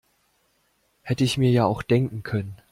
[1.03, 2.57] Hätte ich mir ja auch denken können.